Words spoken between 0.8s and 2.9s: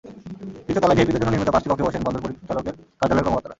তলায় ভিআইপিদের জন্য নির্মিত পাঁচটি কক্ষে বসেন বন্দর পরিচালকের